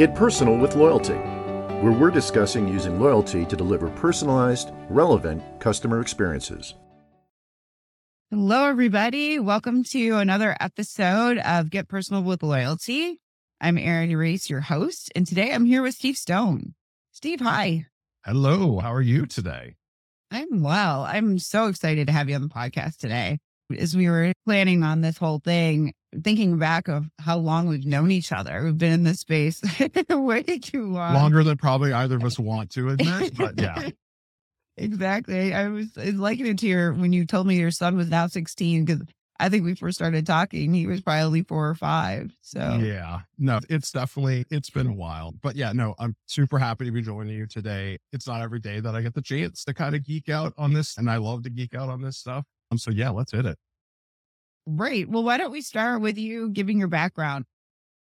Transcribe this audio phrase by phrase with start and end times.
[0.00, 1.12] Get personal with loyalty,
[1.82, 6.72] where we're discussing using loyalty to deliver personalized, relevant customer experiences.
[8.30, 9.38] Hello, everybody.
[9.38, 13.20] Welcome to another episode of Get Personal with Loyalty.
[13.60, 16.72] I'm Erin Reese, your host, and today I'm here with Steve Stone.
[17.12, 17.84] Steve, hi.
[18.24, 18.78] Hello.
[18.78, 19.74] How are you today?
[20.30, 21.02] I'm well.
[21.02, 23.38] I'm so excited to have you on the podcast today.
[23.78, 25.92] As we were planning on this whole thing,
[26.22, 28.64] thinking back of how long we've known each other.
[28.64, 29.62] We've been in this space
[30.10, 31.14] way too long.
[31.14, 33.90] Longer than probably either of us want to admit, but yeah.
[34.76, 35.54] exactly.
[35.54, 38.84] I was, likening it to your when you told me your son was now 16
[38.84, 39.02] because
[39.38, 42.30] I think we first started talking, he was probably four or five.
[42.42, 46.84] So yeah, no, it's definitely it's been a while, but yeah, no, I'm super happy
[46.84, 47.98] to be joining you today.
[48.12, 50.74] It's not every day that I get the chance to kind of geek out on
[50.74, 52.44] this, and I love to geek out on this stuff.
[52.70, 53.56] Um, so yeah, let's hit it.
[54.76, 55.08] Great.
[55.08, 57.44] Well, why don't we start with you giving your background?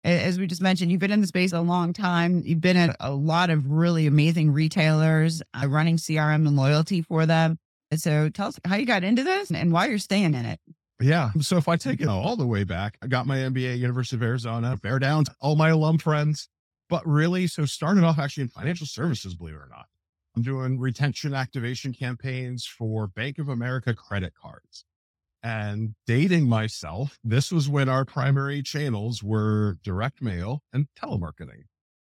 [0.03, 2.41] As we just mentioned, you've been in the space a long time.
[2.45, 7.25] You've been at a lot of really amazing retailers, uh, running CRM and loyalty for
[7.25, 7.57] them.
[7.95, 10.59] So tell us how you got into this and why you're staying in it.
[11.01, 11.31] Yeah.
[11.41, 14.23] So if I take it all the way back, I got my MBA University of
[14.23, 16.49] Arizona, Bear Downs, all my alum friends.
[16.89, 19.85] But really, so started off actually in financial services, believe it or not.
[20.35, 24.85] I'm doing retention activation campaigns for Bank of America credit cards
[25.41, 31.63] and dating myself, this was when our primary channels were direct mail and telemarketing.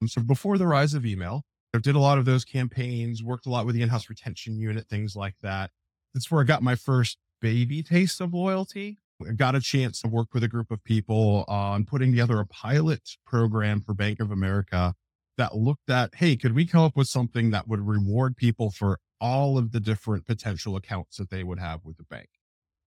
[0.02, 3.45] And so before the rise of email, I did a lot of those campaigns, worked
[3.45, 5.72] a lot with the in-house retention unit, things like that.
[6.14, 8.97] That's where I got my first baby taste of loyalty.
[9.25, 12.45] I got a chance to work with a group of people on putting together a
[12.47, 14.95] pilot program for Bank of America
[15.38, 18.99] that looked at, hey, could we come up with something that would reward people for
[19.22, 22.27] all of the different potential accounts that they would have with the bank?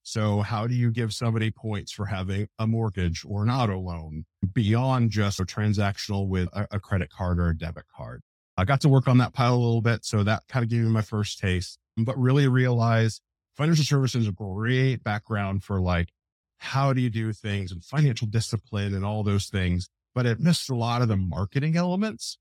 [0.07, 4.27] So how do you give somebody points for having a mortgage or an auto loan
[4.53, 8.21] beyond just a transactional with a, a credit card or a debit card?
[8.59, 10.05] I got to work on that pile a little bit.
[10.05, 13.23] So that kind of gave me my first taste, but really realize
[13.57, 16.11] financial services is a great background for like,
[16.59, 20.69] how do you do things and financial discipline and all those things, but it missed
[20.69, 22.37] a lot of the marketing elements.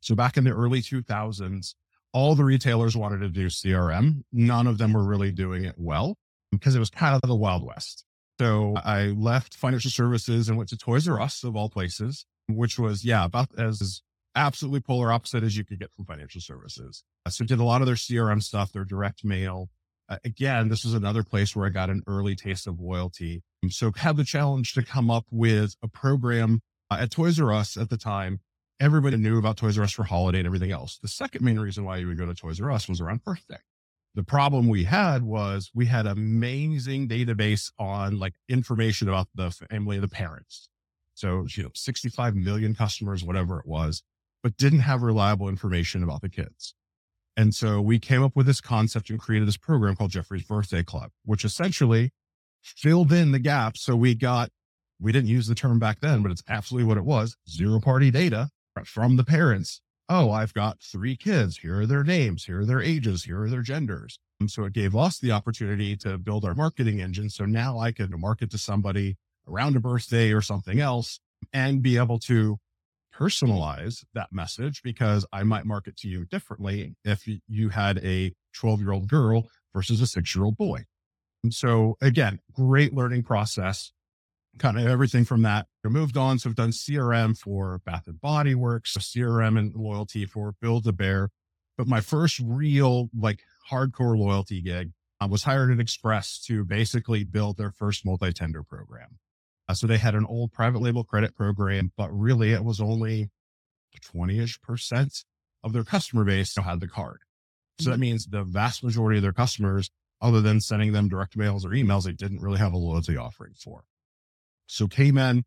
[0.00, 1.74] So back in the early 2000s,
[2.12, 4.24] all the retailers wanted to do CRM.
[4.32, 6.18] None of them were really doing it well
[6.52, 8.04] because it was kind of the Wild West.
[8.38, 12.78] So I left financial services and went to Toys R Us of all places, which
[12.78, 14.02] was, yeah, about as
[14.34, 17.02] absolutely polar opposite as you could get from financial services.
[17.28, 19.70] So did a lot of their CRM stuff, their direct mail.
[20.08, 23.42] Uh, again, this was another place where I got an early taste of loyalty.
[23.70, 27.76] So had the challenge to come up with a program uh, at Toys R Us
[27.76, 28.40] at the time.
[28.78, 30.98] Everybody knew about Toys R Us for holiday and everything else.
[30.98, 33.58] The second main reason why you would go to Toys R Us was around birthday.
[34.16, 39.96] The problem we had was we had amazing database on like information about the family
[39.96, 40.70] of the parents.
[41.12, 44.02] So, you know, 65 million customers, whatever it was,
[44.42, 46.74] but didn't have reliable information about the kids.
[47.36, 50.82] And so we came up with this concept and created this program called Geoffrey's Birthday
[50.82, 52.10] Club, which essentially
[52.62, 53.82] filled in the gaps.
[53.82, 54.48] So we got,
[54.98, 58.10] we didn't use the term back then, but it's absolutely what it was zero party
[58.10, 58.48] data
[58.86, 61.58] from the parents oh, I've got three kids.
[61.58, 62.44] Here are their names.
[62.44, 63.24] Here are their ages.
[63.24, 64.18] Here are their genders.
[64.40, 67.30] And so it gave us the opportunity to build our marketing engine.
[67.30, 69.16] So now I can market to somebody
[69.48, 71.20] around a birthday or something else
[71.52, 72.58] and be able to
[73.14, 78.80] personalize that message because I might market to you differently if you had a 12
[78.80, 80.84] year old girl versus a six year old boy.
[81.42, 83.92] And so again, great learning process
[84.58, 85.66] kind of everything from that.
[85.84, 86.38] I moved on.
[86.38, 90.92] So I've done CRM for Bath and Body Works, CRM and loyalty for Build a
[90.92, 91.30] Bear.
[91.76, 93.40] But my first real like
[93.70, 99.18] hardcore loyalty gig I was hired at Express to basically build their first multi-tender program.
[99.68, 103.30] Uh, so they had an old private label credit program, but really it was only
[104.02, 105.24] 20 ish percent
[105.64, 107.20] of their customer base had the card.
[107.80, 108.02] So that mm-hmm.
[108.02, 112.04] means the vast majority of their customers, other than sending them direct mails or emails,
[112.04, 113.84] they didn't really have a loyalty offering for.
[114.66, 115.44] So came in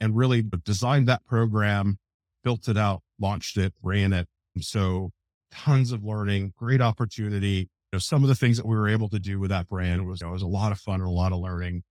[0.00, 1.98] and really designed that program,
[2.44, 4.28] built it out, launched it, ran it.
[4.60, 5.10] So
[5.52, 7.68] tons of learning, great opportunity.
[7.92, 10.06] You know, some of the things that we were able to do with that brand
[10.06, 11.82] was, you know, was a lot of fun and a lot of learning.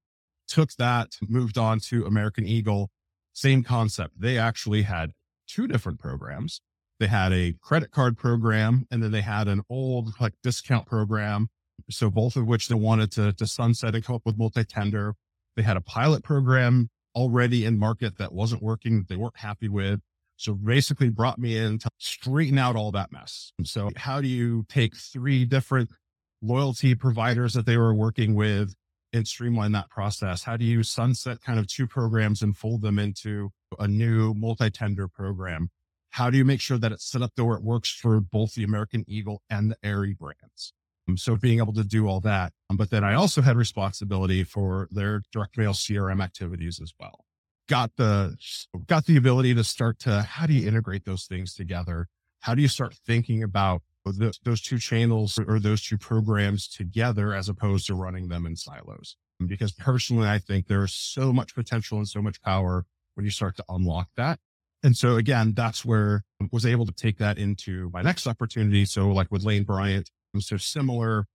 [0.47, 2.89] Took that, moved on to American Eagle.
[3.33, 4.19] Same concept.
[4.19, 5.11] They actually had
[5.47, 6.61] two different programs.
[6.99, 11.49] They had a credit card program and then they had an old like discount program.
[11.89, 15.15] So both of which they wanted to, to sunset and come up with multi-tender.
[15.59, 19.67] They had a pilot program already in market that wasn't working, that they weren't happy
[19.67, 19.99] with.
[20.37, 23.51] So basically brought me in to straighten out all that mess.
[23.65, 25.89] So how do you take three different
[26.41, 28.73] loyalty providers that they were working with
[29.11, 30.43] and streamline that process?
[30.43, 35.09] How do you sunset kind of two programs and fold them into a new multi-tender
[35.09, 35.71] program?
[36.11, 38.53] How do you make sure that it's set up to where it works for both
[38.53, 40.71] the American Eagle and the Aerie brands?
[41.17, 42.53] So being able to do all that.
[42.69, 47.25] Um, but then I also had responsibility for their direct mail CRM activities as well.
[47.67, 48.37] Got the,
[48.87, 52.07] got the ability to start to, how do you integrate those things together?
[52.41, 57.33] How do you start thinking about those, those two channels or those two programs together
[57.33, 59.17] as opposed to running them in silos?
[59.45, 63.55] Because personally, I think there's so much potential and so much power when you start
[63.57, 64.39] to unlock that.
[64.83, 68.85] And so again, that's where I was able to take that into my next opportunity.
[68.85, 71.25] So like with Lane Bryant, so similar.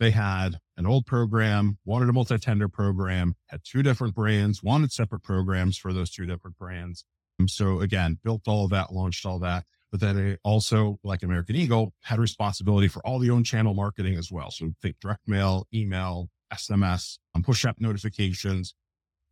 [0.00, 5.24] They had an old program, wanted a multi-tender program, had two different brands, wanted separate
[5.24, 7.04] programs for those two different brands.
[7.38, 9.64] And so again, built all of that, launched all that.
[9.90, 14.16] But then they also, like American Eagle, had responsibility for all the own channel marketing
[14.16, 14.50] as well.
[14.50, 18.74] So think direct mail, email, SMS, um, push up notifications.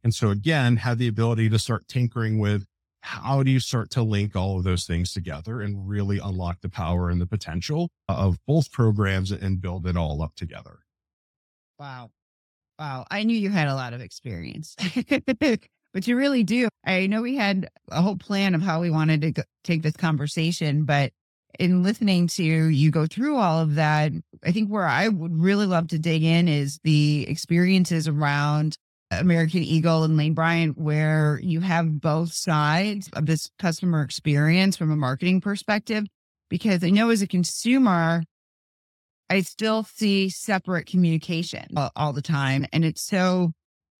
[0.02, 2.66] And so again, had the ability to start tinkering with
[3.00, 6.68] how do you start to link all of those things together and really unlock the
[6.68, 10.80] power and the potential of both programs and build it all up together?
[11.78, 12.10] Wow.
[12.78, 13.06] Wow.
[13.10, 14.76] I knew you had a lot of experience,
[15.40, 16.68] but you really do.
[16.84, 19.96] I know we had a whole plan of how we wanted to go- take this
[19.96, 21.12] conversation, but
[21.58, 24.12] in listening to you go through all of that,
[24.44, 28.76] I think where I would really love to dig in is the experiences around
[29.10, 34.90] American Eagle and Lane Bryant, where you have both sides of this customer experience from
[34.90, 36.04] a marketing perspective.
[36.50, 38.22] Because I know as a consumer,
[39.28, 42.66] I still see separate communication all, all the time.
[42.72, 43.52] And it's so,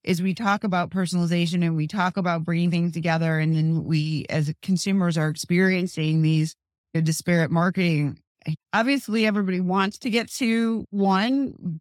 [0.05, 4.27] as we talk about personalization and we talk about bringing things together, and then we
[4.31, 6.55] as consumers are experiencing these
[6.95, 11.81] disparate marketing, eh, obviously everybody wants to get to one,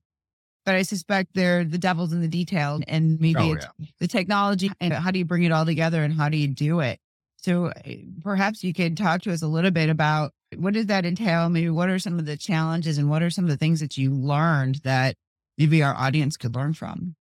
[0.66, 3.68] but I suspect they're the devil's in the detail and maybe Oh, it's
[4.00, 6.80] the technology and how do you bring it all together and how do you do
[6.80, 7.00] it?
[7.46, 11.06] So eh, perhaps you could talk to us a little bit about what does that
[11.06, 11.48] entail?
[11.50, 13.98] Maybe what are some of the challenges and what are some of the things that
[13.98, 15.16] you learned that
[15.56, 17.16] maybe our audience could learn from?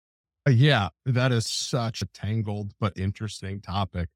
[0.49, 4.09] Uh, Yeah, that is such a tangled but interesting topic.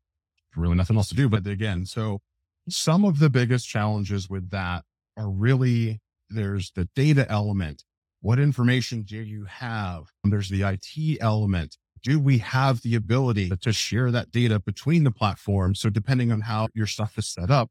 [0.56, 1.28] Really nothing else to do.
[1.28, 2.22] But again, so
[2.70, 4.84] some of the biggest challenges with that
[5.19, 6.00] are really
[6.31, 7.84] there's the data element.
[8.22, 10.05] What information do you have?
[10.25, 11.76] There's the IT element.
[12.02, 15.80] Do we have the ability to share that data between the platforms?
[15.80, 17.70] So depending on how your stuff is set up,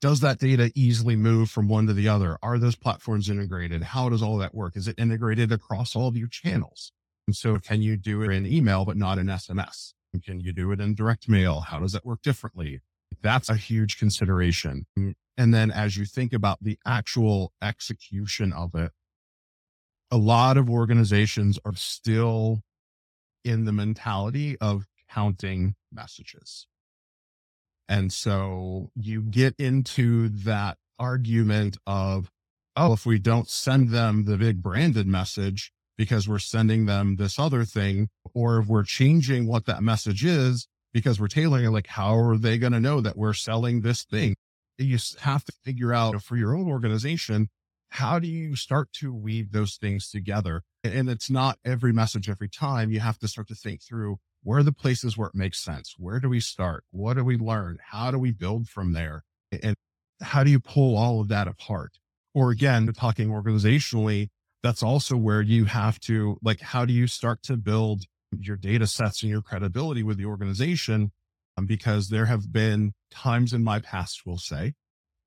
[0.00, 2.36] does that data easily move from one to the other?
[2.42, 3.82] Are those platforms integrated?
[3.82, 4.76] How does all that work?
[4.76, 6.92] Is it integrated across all of your channels?
[7.28, 9.94] And so can you do it in email, but not in SMS?
[10.24, 11.60] Can you do it in direct mail?
[11.60, 12.80] How does that work differently?
[13.22, 14.86] That's a huge consideration.
[15.36, 18.90] And then as you think about the actual execution of it,
[20.10, 22.62] a lot of organizations are still
[23.44, 26.66] in the mentality of counting messages.
[27.88, 32.30] And so you get into that argument of,
[32.76, 37.38] oh, if we don't send them the big branded message because we're sending them this
[37.38, 41.88] other thing, or if we're changing what that message is because we're tailoring it, like,
[41.88, 44.34] how are they going to know that we're selling this thing?
[44.78, 47.50] You have to figure out for your own organization,
[47.92, 50.62] how do you start to weave those things together?
[50.82, 52.90] And it's not every message every time.
[52.90, 55.94] You have to start to think through where are the places where it makes sense?
[55.98, 56.84] Where do we start?
[56.90, 57.76] What do we learn?
[57.90, 59.24] How do we build from there?
[59.62, 59.76] And
[60.22, 61.98] how do you pull all of that apart?
[62.34, 64.28] Or again, talking organizationally,
[64.62, 68.86] that's also where you have to like, how do you start to build your data
[68.86, 71.12] sets and your credibility with the organization?
[71.58, 74.72] Um, because there have been times in my past, we'll say,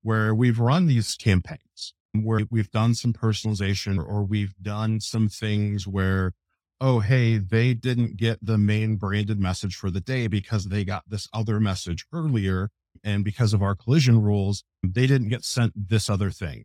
[0.02, 1.94] where we've run these campaigns
[2.24, 6.32] where we've done some personalization or we've done some things where,
[6.80, 11.04] oh, hey, they didn't get the main branded message for the day because they got
[11.08, 12.70] this other message earlier.
[13.04, 16.64] And because of our collision rules, they didn't get sent this other thing.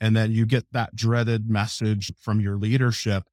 [0.00, 3.24] And then you get that dreaded message from your leadership.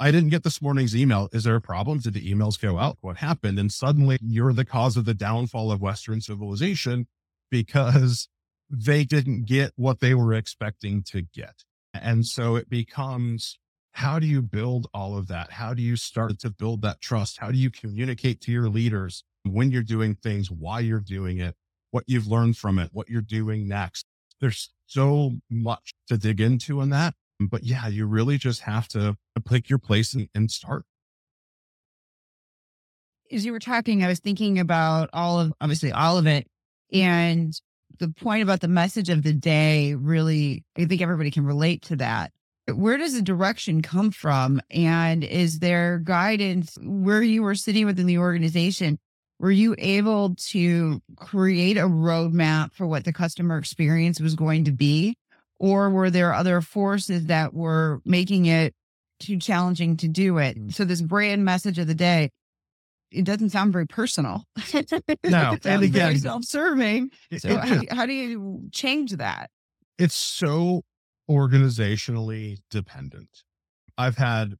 [0.00, 1.28] I didn't get this morning's email.
[1.32, 1.98] Is there a problem?
[1.98, 2.98] Did the emails go out?
[3.00, 3.58] What happened?
[3.58, 7.06] And suddenly you're the cause of the downfall of Western civilization
[7.50, 8.28] because
[8.72, 11.64] they didn't get what they were expecting to get.
[11.92, 13.58] And so it becomes
[13.92, 15.52] how do you build all of that?
[15.52, 17.38] How do you start to build that trust?
[17.38, 21.54] How do you communicate to your leaders when you're doing things, why you're doing it,
[21.90, 24.06] what you've learned from it, what you're doing next?
[24.40, 27.14] There's so much to dig into in that.
[27.38, 30.84] But yeah, you really just have to uh, pick your place and, and start.
[33.30, 36.46] As you were talking, I was thinking about all of, obviously, all of it.
[36.92, 37.52] And
[37.98, 41.96] the point about the message of the day really, I think everybody can relate to
[41.96, 42.32] that.
[42.72, 44.60] Where does the direction come from?
[44.70, 48.98] And is there guidance where you were sitting within the organization?
[49.42, 54.70] were you able to create a roadmap for what the customer experience was going to
[54.70, 55.16] be?
[55.58, 58.72] Or were there other forces that were making it
[59.18, 60.56] too challenging to do it?
[60.56, 60.72] Mm.
[60.72, 62.30] So, this brand message of the day,
[63.12, 64.44] it doesn't sound very personal.
[65.24, 67.10] No, and again- self-serving.
[67.30, 69.50] It- So, it how, just- how do you change that?
[69.98, 70.82] it's so
[71.30, 73.42] organizationally dependent.
[73.96, 74.54] I've had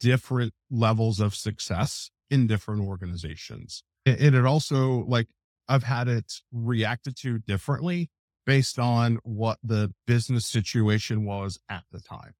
[0.00, 3.82] different levels of success in different organizations.
[4.06, 5.26] And it also like
[5.68, 8.10] I've had it reacted to differently
[8.46, 12.32] based on what the business situation was at the time.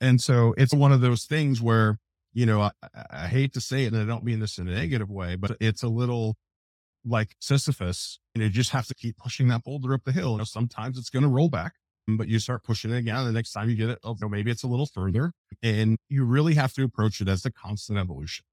[0.00, 1.98] And so it's one of those things where,
[2.38, 2.70] you know, I,
[3.10, 5.56] I- hate to say it and I don't mean this in a negative way, but
[5.60, 6.36] it's a little
[7.04, 10.32] like Sisyphus and you just have to keep pushing that boulder up the hill.
[10.32, 11.72] You know, sometimes it's going to roll back,
[12.06, 13.24] but you start pushing it again.
[13.24, 15.32] The next time you get it, oh, maybe it's a little further.
[15.64, 18.44] And you really have to approach it as a constant evolution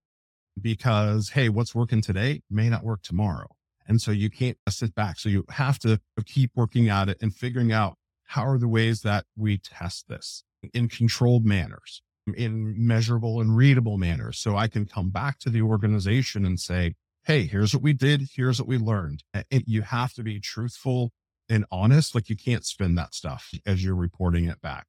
[0.60, 3.50] because, hey, what's working today may not work tomorrow.
[3.88, 5.20] And so you can't sit back.
[5.20, 9.01] So you have to keep working at it and figuring out how are the ways
[9.01, 12.01] that we test this in controlled manners,
[12.34, 14.39] in measurable and readable manners.
[14.39, 18.29] So I can come back to the organization and say, Hey, here's what we did.
[18.36, 19.24] Here's what we learned.
[19.34, 21.12] And you have to be truthful
[21.50, 22.13] and honest.
[22.13, 24.86] Like you can't spin that stuff as you're reporting it back.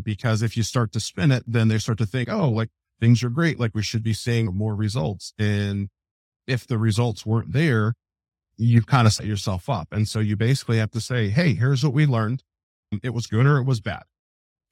[0.00, 3.22] Because if you start to spin it, then they start to think, oh, like things
[3.22, 3.60] are great.
[3.60, 5.34] Like we should be seeing more results.
[5.38, 5.90] And
[6.46, 7.94] if the results weren't there,
[8.56, 9.88] you've kind of set yourself up.
[9.92, 12.42] And so you basically have to say, Hey, here's what we learned.
[13.02, 14.04] It was good or it was bad.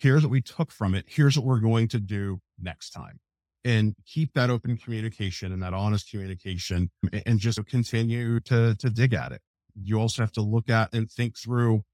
[0.03, 1.05] Here's what we took from it.
[1.07, 3.21] Here's what we're going to do next time
[3.65, 6.91] and keep that open communication and that honest communication
[7.25, 9.41] and just continue to, to dig at it.
[9.81, 11.85] You also have to look at and think through,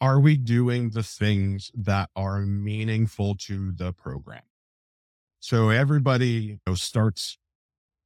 [0.00, 4.44] are we doing the things that are meaningful to the program?
[5.40, 7.36] So everybody you know, starts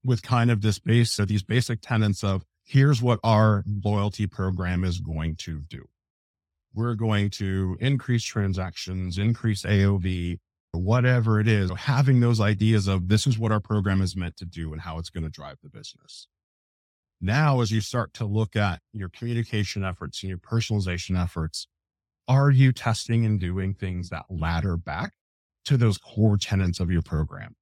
[0.02, 4.82] with kind of this base of these basic tenets of here's what our loyalty program
[4.82, 5.84] is going to do.
[6.74, 10.38] We're going to increase transactions, increase AOV,
[10.72, 14.44] whatever it is, having those ideas of this is what our program is meant to
[14.44, 16.26] do and how it's going to drive the business.
[17.20, 21.68] Now, as you start to look at your communication efforts and your personalization efforts,
[22.26, 25.12] are you testing and doing things that ladder back
[25.66, 27.54] to those core tenets of your program?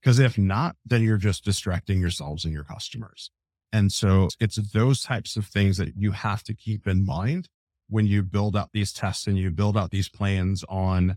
[0.00, 3.30] Because if not, then you're just distracting yourselves and your customers.
[3.72, 7.48] And so it's those types of things that you have to keep in mind
[7.88, 11.16] when you build out these tests and you build out these plans on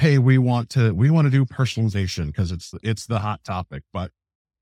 [0.00, 3.82] hey we want to we want to do personalization because it's it's the hot topic
[3.92, 4.10] but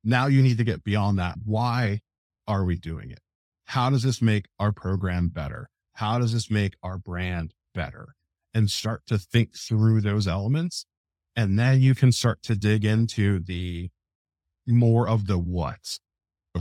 [0.07, 1.35] now you need to get beyond that.
[1.45, 2.01] Why
[2.47, 3.19] are we doing it?
[3.65, 5.69] How does this make our program better?
[5.95, 8.15] How does this make our brand better?
[8.55, 10.87] And start to think through those elements
[11.35, 13.91] and then you can start to dig into the
[14.67, 15.99] more of the what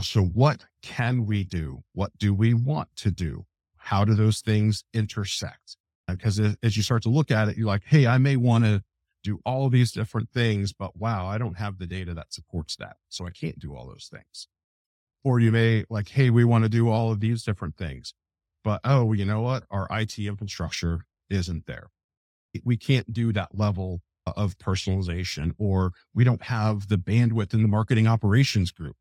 [0.02, 1.84] so what can we do?
[1.94, 3.46] What do we want to do
[3.86, 5.76] how do those things intersect
[6.08, 8.82] because as you start to look at it, you're like, Hey, I may want to
[9.22, 12.96] do all these different things, but wow, I don't have the data that supports that.
[13.08, 14.48] So I can't do all those things.
[15.24, 18.12] Or you may like, Hey, we want to do all of these different things,
[18.64, 19.64] but oh, you know what?
[19.70, 21.88] Our IT infrastructure isn't there.
[22.64, 27.68] We can't do that level of personalization, or we don't have the bandwidth in the
[27.68, 28.96] marketing operations group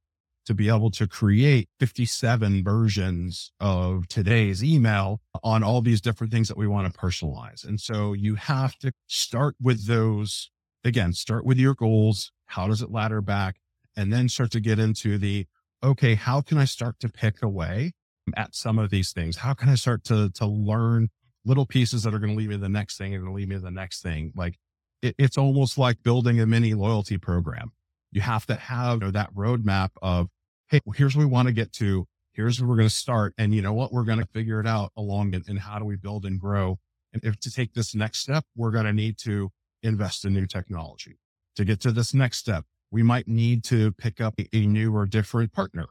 [0.45, 6.47] to be able to create 57 versions of today's email on all these different things
[6.47, 7.65] that we want to personalize.
[7.65, 10.51] And so you have to start with those
[10.83, 12.31] again, start with your goals.
[12.45, 13.57] How does it ladder back?
[13.97, 15.47] And then start to get into the,
[15.83, 17.93] okay, how can I start to pick away
[18.35, 19.37] at some of these things?
[19.37, 21.09] How can I start to, to learn
[21.43, 23.35] little pieces that are going to lead me to the next thing and going to
[23.35, 24.31] lead me to the next thing?
[24.35, 24.57] Like
[25.01, 27.71] it, it's almost like building a mini loyalty program.
[28.11, 30.29] You have to have you know, that roadmap of,
[30.67, 32.07] Hey, well, here's where we want to get to.
[32.33, 33.35] Here's where we're going to start.
[33.37, 33.93] And you know what?
[33.93, 35.47] We're going to figure it out along it.
[35.47, 36.79] And how do we build and grow?
[37.13, 39.51] And if to take this next step, we're going to need to
[39.83, 41.19] invest in new technology.
[41.57, 44.95] To get to this next step, we might need to pick up a, a new
[44.95, 45.85] or different partner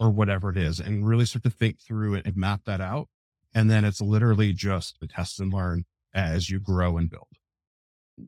[0.00, 3.08] or whatever it is and really start to think through it and map that out.
[3.54, 7.37] And then it's literally just the test and learn as you grow and build.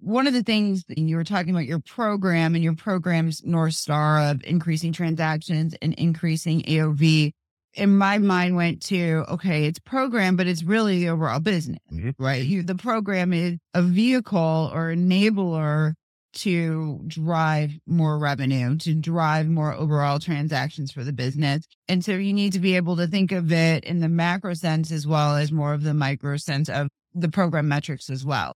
[0.01, 4.21] One of the things you were talking about your program and your program's North Star
[4.31, 7.33] of increasing transactions and increasing AOV.
[7.75, 12.15] In my mind went to, okay, it's program, but it's really the overall business, Mhm.
[12.19, 12.45] right?
[12.45, 15.95] You, the program is a vehicle or enabler
[16.33, 21.65] to drive more revenue, to drive more overall transactions for the business.
[21.89, 24.93] And so you need to be able to think of it in the macro sense
[24.93, 28.55] as well as more of the micro sense of the program metrics as well.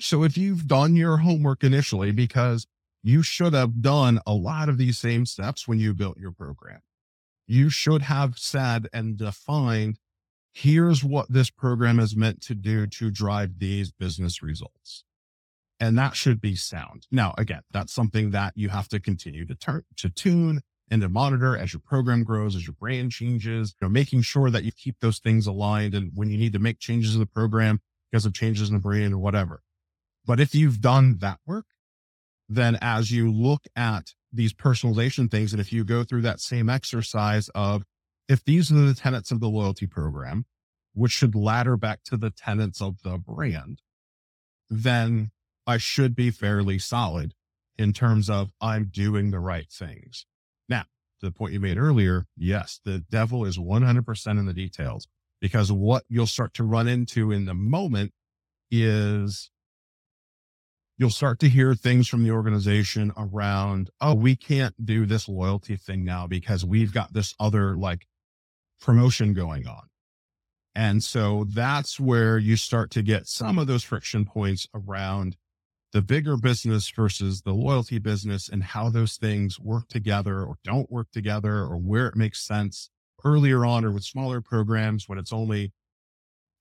[0.00, 2.66] So if you've done your homework initially, because
[3.02, 6.80] you should have done a lot of these same steps when you built your program.
[7.46, 9.98] you should have said and defined
[10.52, 15.04] here's what this program is meant to do to drive these business results.
[15.80, 17.06] And that should be sound.
[17.10, 21.08] Now, again, that's something that you have to continue to turn to tune and to
[21.08, 24.70] monitor as your program grows, as your brand changes, you know, making sure that you
[24.70, 25.94] keep those things aligned.
[25.94, 28.80] And when you need to make changes to the program because of changes in the
[28.80, 29.62] brand or whatever.
[30.26, 31.66] But if you've done that work,
[32.48, 36.68] then as you look at these personalization things, and if you go through that same
[36.68, 37.84] exercise of
[38.28, 40.46] if these are the tenets of the loyalty program,
[40.94, 43.82] which should ladder back to the tenets of the brand,
[44.70, 45.30] then
[45.66, 47.34] I should be fairly solid
[47.76, 50.26] in terms of I'm doing the right things.
[50.68, 50.84] Now,
[51.20, 55.08] to the point you made earlier, yes, the devil is 100% in the details
[55.40, 58.12] because what you'll start to run into in the moment
[58.70, 59.50] is
[60.96, 65.76] you'll start to hear things from the organization around, oh, we can't do this loyalty
[65.76, 68.06] thing now because we've got this other like
[68.80, 69.88] promotion going on.
[70.74, 75.36] And so that's where you start to get some of those friction points around
[75.92, 80.90] the bigger business versus the loyalty business and how those things work together or don't
[80.90, 82.90] work together or where it makes sense
[83.24, 85.72] earlier on or with smaller programs when it's only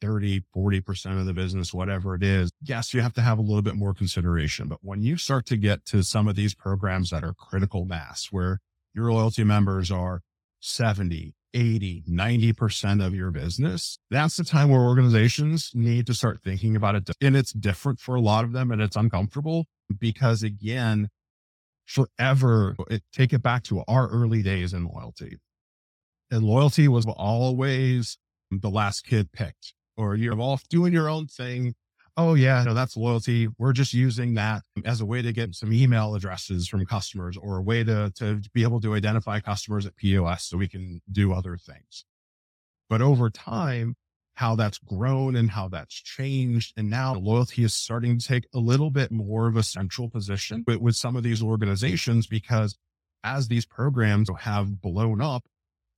[0.03, 2.51] 30, 40% of the business, whatever it is.
[2.61, 4.67] Yes, you have to have a little bit more consideration.
[4.67, 8.27] But when you start to get to some of these programs that are critical mass,
[8.29, 8.59] where
[8.93, 10.21] your loyalty members are
[10.59, 16.75] 70, 80, 90% of your business, that's the time where organizations need to start thinking
[16.75, 17.09] about it.
[17.21, 19.67] And it's different for a lot of them and it's uncomfortable
[19.97, 21.09] because again,
[21.85, 25.37] forever, it, take it back to our early days in loyalty.
[26.29, 28.17] And loyalty was always
[28.51, 31.75] the last kid picked, or you're off doing your own thing
[32.17, 33.47] oh yeah, no, that's loyalty.
[33.57, 37.57] We're just using that as a way to get some email addresses from customers or
[37.57, 41.33] a way to, to be able to identify customers at POS so we can do
[41.33, 42.05] other things.
[42.89, 43.95] But over time,
[44.35, 46.73] how that's grown and how that's changed.
[46.75, 50.63] And now loyalty is starting to take a little bit more of a central position
[50.65, 52.77] with, with some of these organizations because
[53.23, 55.45] as these programs have blown up,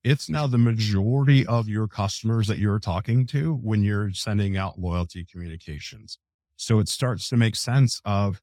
[0.06, 0.34] it's mm-hmm.
[0.34, 5.26] now the majority of your customers that you're talking to when you're sending out loyalty
[5.30, 6.20] communications.
[6.56, 8.40] So it starts to make sense of,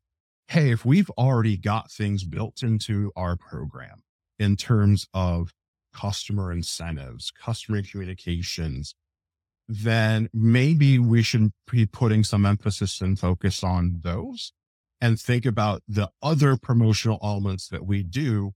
[0.49, 4.03] Hey, if we've already got things built into our program
[4.39, 5.55] in terms of
[5.95, 8.95] customer incentives, customer communications,
[9.69, 14.53] then maybe we should be putting some emphasis and focus on those
[15.01, 18.53] and think about the other promotional elements that we do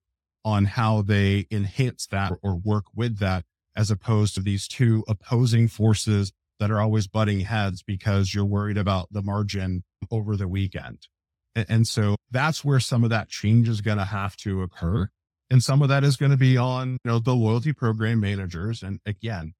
[0.46, 5.66] on how they enhance that or work with that, as opposed to these two opposing
[5.66, 11.08] forces that are always butting heads because you're worried about the margin over the weekend.
[11.56, 15.08] And, so that's where some of that change is going to have to occur.
[15.50, 18.82] And some of that is going to be on, you know, the loyalty program managers.
[18.82, 19.54] And again,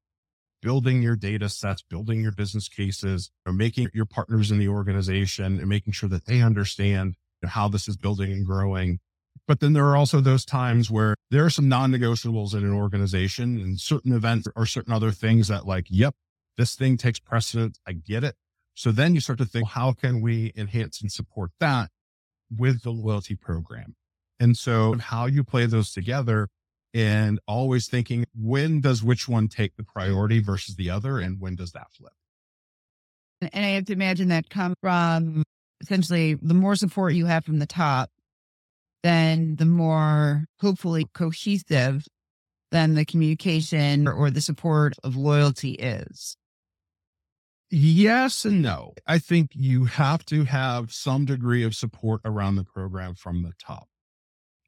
[0.63, 5.59] building your data sets, building your business cases, or making your partners in the organization
[5.59, 9.01] and making sure that they understand how this is building and growing
[9.47, 12.73] but then there are also those times where there are some non negotiables in an
[12.73, 16.15] organization and certain events or certain other things that, like, yep,
[16.57, 17.79] this thing takes precedence.
[17.87, 18.35] I get it.
[18.75, 21.91] So then you start to think, how can we enhance and support that
[22.55, 23.95] with the loyalty program?
[24.39, 26.49] And so how you play those together
[26.93, 31.19] and always thinking, when does which one take the priority versus the other?
[31.19, 32.13] And when does that flip?
[33.41, 35.43] And I have to imagine that come from
[35.81, 38.11] essentially the more support you have from the top,
[39.07, 42.07] then the more hopefully cohesive
[42.73, 46.37] then the communication or the support of loyalty is.
[47.71, 48.95] Yes and no.
[49.07, 53.53] I think you have to have some degree of support around the program from the
[53.59, 53.89] top.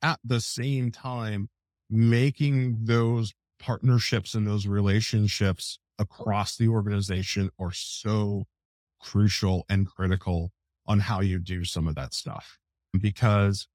[0.03, 1.48] At the same time,
[1.90, 8.44] making those partnerships and those relationships across the organization are so
[9.01, 10.53] crucial and critical
[10.87, 12.59] on how you do some of that stuff
[12.98, 13.68] because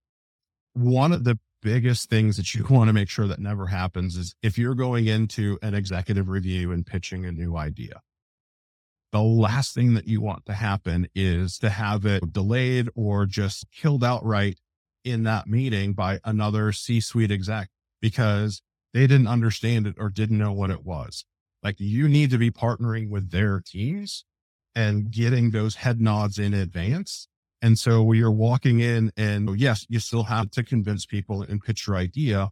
[0.73, 4.35] one of the biggest things that you want to make sure that never happens is
[4.41, 8.01] if you're going into an executive review and pitching a new idea,
[9.11, 13.65] the last thing that you want to happen is to have it delayed or just
[13.71, 14.59] killed outright
[15.03, 17.69] in that meeting by another C suite exec
[18.01, 18.61] because
[18.93, 21.25] they didn't understand it or didn't know what it was.
[21.61, 24.25] Like you need to be partnering with their teams
[24.75, 27.27] and getting those head nods in advance
[27.63, 31.41] and so we are walking in and oh, yes, you still have to convince people
[31.41, 32.49] and pitch your idea,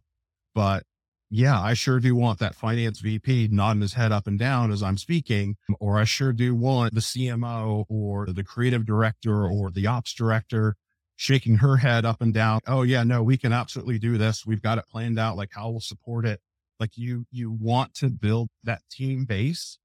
[0.54, 0.84] but
[1.30, 4.82] yeah, I sure do want that finance VP nodding his head up and down as
[4.82, 9.86] I'm speaking, or I sure do want the CMO or the creative director or the
[9.86, 10.76] ops director
[11.16, 12.60] shaking her head up and down.
[12.66, 14.46] Oh yeah, no, we can absolutely do this.
[14.46, 16.40] We've got it planned out, like how we'll support it.
[16.80, 19.78] Like you, you want to build that team base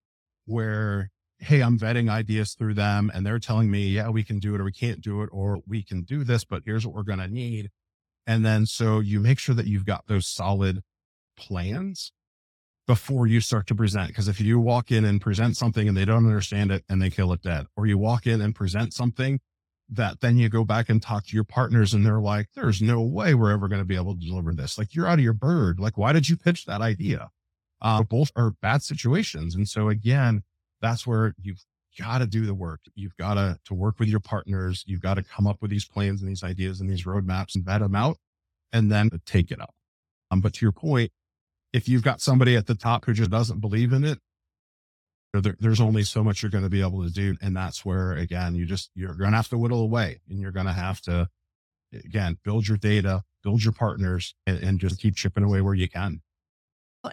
[0.45, 4.55] where, Hey, I'm vetting ideas through them and they're telling me, yeah, we can do
[4.55, 7.03] it or we can't do it, or we can do this, but here's what we're
[7.03, 7.69] going to need.
[8.25, 10.81] And then so you make sure that you've got those solid
[11.37, 12.11] plans
[12.87, 14.15] before you start to present.
[14.15, 17.09] Cause if you walk in and present something and they don't understand it and they
[17.09, 19.39] kill it dead, or you walk in and present something
[19.89, 23.01] that then you go back and talk to your partners and they're like, there's no
[23.01, 24.77] way we're ever going to be able to deliver this.
[24.77, 25.79] Like you're out of your bird.
[25.79, 27.29] Like, why did you pitch that idea?
[27.81, 29.55] Uh, both are bad situations.
[29.55, 30.43] And so again,
[30.81, 31.63] that's where you've
[31.97, 32.81] got to do the work.
[32.95, 34.83] You've got to, to work with your partners.
[34.85, 37.65] You've got to come up with these plans and these ideas and these roadmaps and
[37.65, 38.17] vet them out
[38.71, 39.73] and then take it up.
[40.29, 41.11] Um, but to your point,
[41.73, 44.19] if you've got somebody at the top who just doesn't believe in it,
[45.33, 47.35] there, there's only so much you're going to be able to do.
[47.41, 50.51] And that's where, again, you just, you're going to have to whittle away and you're
[50.51, 51.29] going to have to,
[51.93, 55.89] again, build your data, build your partners and, and just keep chipping away where you
[55.89, 56.21] can.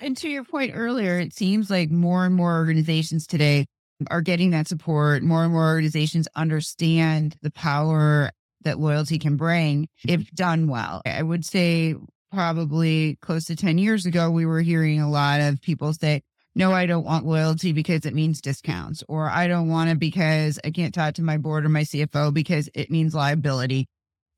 [0.00, 3.66] And to your point earlier, it seems like more and more organizations today
[4.10, 5.22] are getting that support.
[5.22, 8.30] More and more organizations understand the power
[8.62, 11.02] that loyalty can bring if done well.
[11.06, 11.94] I would say
[12.32, 16.22] probably close to 10 years ago, we were hearing a lot of people say,
[16.56, 20.58] no, I don't want loyalty because it means discounts, or I don't want it because
[20.64, 23.86] I can't talk to my board or my CFO because it means liability.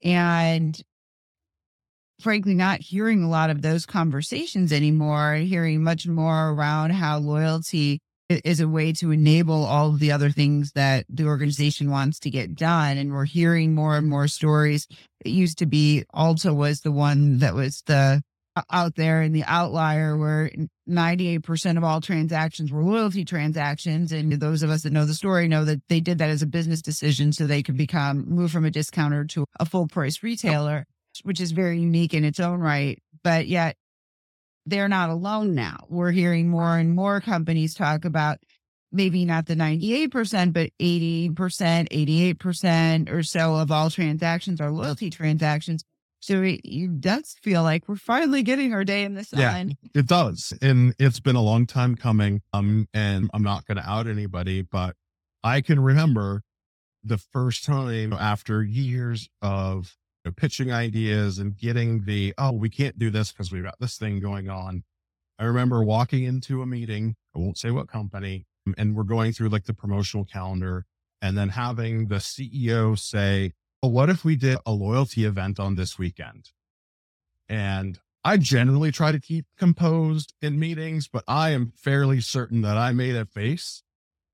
[0.02, 0.80] And
[2.20, 8.00] frankly, not hearing a lot of those conversations anymore, hearing much more around how loyalty
[8.29, 12.31] is a way to enable all of the other things that the organization wants to
[12.31, 12.98] get done.
[12.98, 14.87] And we're hearing more and more stories.
[15.24, 18.22] It used to be Ulta was the one that was the
[18.70, 20.50] out there in the outlier where
[20.88, 24.12] 98% of all transactions were loyalty transactions.
[24.12, 26.46] And those of us that know the story know that they did that as a
[26.46, 30.87] business decision so they could become move from a discounter to a full price retailer,
[31.24, 33.02] which is very unique in its own right.
[33.22, 33.76] But yet
[34.66, 35.87] they're not alone now.
[35.88, 38.38] We're hearing more and more companies talk about
[38.92, 45.85] maybe not the 98%, but 80%, 88% or so of all transactions are loyalty transactions.
[46.20, 49.38] So it, it, does feel like we're finally getting our day in the sun.
[49.40, 50.52] Yeah, it does.
[50.61, 52.42] And it's been a long time coming.
[52.52, 54.96] Um, and I'm not going to out anybody, but
[55.44, 56.42] I can remember
[57.05, 59.96] the first time after years of
[60.27, 63.97] know, pitching ideas and getting the, oh, we can't do this because we've got this
[63.97, 64.85] thing going on.
[65.39, 69.51] I remember walking into a meeting, I won't say what company, and we're going through
[69.51, 70.87] like the promotional calendar
[71.23, 75.75] and then having the CEO say, well, what if we did a loyalty event on
[75.75, 76.51] this weekend?
[77.49, 82.77] And I generally try to keep composed in meetings, but I am fairly certain that
[82.77, 83.83] I made a face.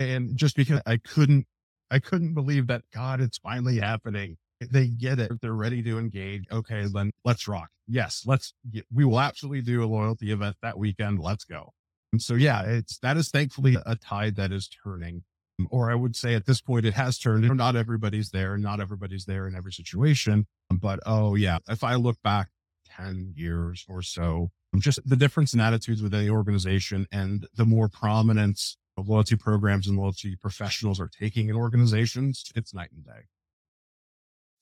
[0.00, 1.46] And just because I couldn't,
[1.90, 4.38] I couldn't believe that God, it's finally happening
[4.70, 5.40] they get it.
[5.40, 6.44] They're ready to engage.
[6.50, 7.68] Okay, then let's rock.
[7.86, 8.54] Yes, let's,
[8.92, 11.18] we will absolutely do a loyalty event that weekend.
[11.18, 11.72] Let's go.
[12.12, 15.24] And so, yeah, it's, that is thankfully a tide that is turning.
[15.58, 17.48] Um, or I would say at this point, it has turned.
[17.56, 18.56] Not everybody's there.
[18.56, 20.46] Not everybody's there in every situation.
[20.70, 22.48] But oh, yeah, if I look back
[22.96, 27.64] 10 years or so, um, just the difference in attitudes within the organization and the
[27.64, 33.04] more prominence of loyalty programs and loyalty professionals are taking in organizations, it's night and
[33.04, 33.26] day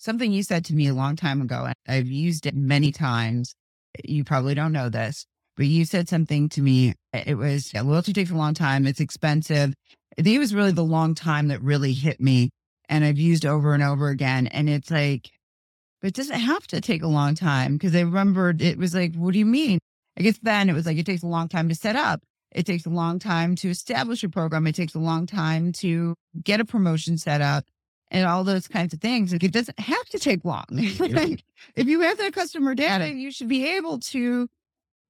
[0.00, 1.66] something you said to me a long time ago.
[1.66, 3.54] and I've used it many times.
[4.02, 6.94] You probably don't know this, but you said something to me.
[7.12, 8.86] It was yeah, loyalty takes a long time.
[8.86, 9.74] It's expensive.
[10.16, 12.50] It was really the long time that really hit me.
[12.88, 14.48] And I've used over and over again.
[14.48, 15.30] And it's like,
[16.00, 19.14] but it doesn't have to take a long time because I remembered it was like,
[19.14, 19.78] what do you mean?
[20.18, 22.22] I guess then it was like, it takes a long time to set up.
[22.52, 24.66] It takes a long time to establish a program.
[24.66, 27.64] It takes a long time to get a promotion set up
[28.11, 29.33] and all those kinds of things.
[29.33, 30.66] Like it doesn't have to take long.
[30.70, 34.49] if you have that customer data, you should be able to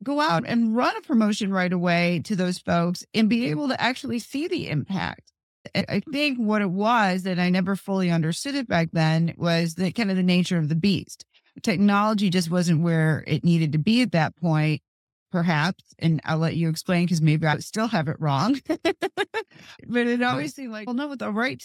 [0.03, 3.81] go out and run a promotion right away to those folks and be able to
[3.81, 5.33] actually see the impact.
[5.75, 9.93] I think what it was that I never fully understood it back then was the
[9.93, 11.27] kind of the nature of the beast.
[11.63, 14.81] Technology just wasn't where it needed to be at that point,
[15.31, 15.85] perhaps.
[15.99, 18.59] And I'll let you explain because maybe I still have it wrong.
[18.67, 21.63] but it always seemed like, well, no, with the right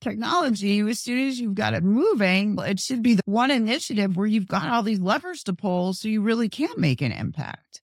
[0.00, 4.26] technology, as soon as you've got it moving, it should be the one initiative where
[4.26, 7.82] you've got all these levers to pull so you really can make an impact.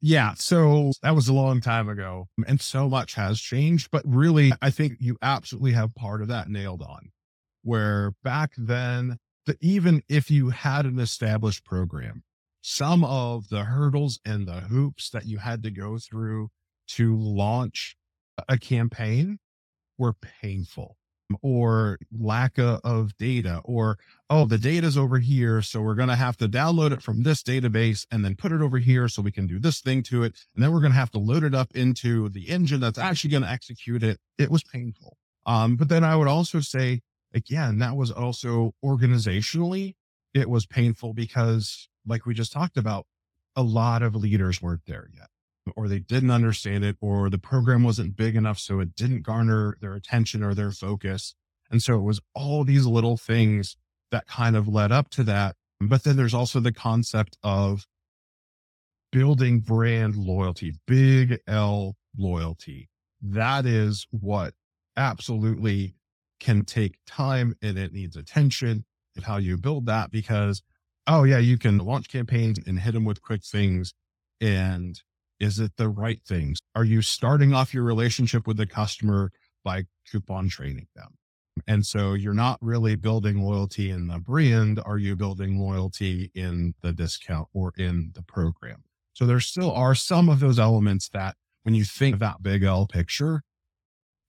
[0.00, 0.34] Yeah.
[0.36, 4.70] So that was a long time ago and so much has changed, but really, I
[4.70, 7.10] think you absolutely have part of that nailed on
[7.62, 12.22] where back then, the, even if you had an established program,
[12.60, 16.48] some of the hurdles and the hoops that you had to go through
[16.88, 17.96] to launch
[18.48, 19.38] a campaign
[19.96, 20.97] were painful
[21.42, 23.98] or lack of, data or,
[24.30, 25.62] oh, the data's over here.
[25.62, 28.60] So we're going to have to download it from this database and then put it
[28.60, 30.34] over here so we can do this thing to it.
[30.54, 33.30] And then we're going to have to load it up into the engine that's actually
[33.30, 34.18] going to execute it.
[34.38, 35.16] It was painful.
[35.46, 37.00] Um, but then I would also say,
[37.34, 39.94] again, that was also organizationally,
[40.34, 43.06] it was painful because like we just talked about,
[43.56, 45.28] a lot of leaders weren't there yet
[45.76, 48.58] or they didn't understand it, or the program wasn't big enough.
[48.58, 51.34] So it didn't garner their attention or their focus.
[51.70, 53.76] And so it was all these little things
[54.10, 55.56] that kind of led up to that.
[55.80, 57.86] But then there's also the concept of
[59.12, 62.88] building brand loyalty, big L loyalty.
[63.22, 64.54] That is what
[64.96, 65.94] absolutely
[66.40, 68.84] can take time and it needs attention
[69.16, 70.62] and how you build that because,
[71.06, 73.94] oh yeah, you can launch campaigns and hit them with quick things
[74.40, 75.02] and
[75.40, 76.58] is it the right things?
[76.74, 79.30] Are you starting off your relationship with the customer
[79.64, 81.14] by coupon training them?
[81.66, 84.80] And so you're not really building loyalty in the brand.
[84.84, 88.84] Are you building loyalty in the discount or in the program?
[89.12, 92.62] So there still are some of those elements that when you think of that big
[92.62, 93.42] L picture,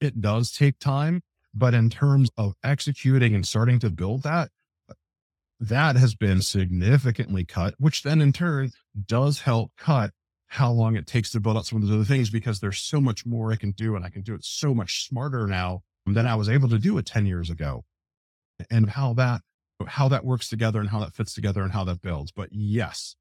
[0.02, 1.22] it does take time.
[1.54, 4.50] But in terms of executing and starting to build that,
[5.60, 8.72] that has been significantly cut, which then in turn
[9.08, 10.12] does help cut
[10.50, 13.00] how long it takes to build out some of those other things because there's so
[13.00, 16.26] much more I can do and I can do it so much smarter now than
[16.26, 17.86] I was able to do it 10 years ago.
[18.70, 19.42] And how that
[19.88, 22.32] how that works together and how that fits together and how that builds.
[22.32, 23.16] But yes,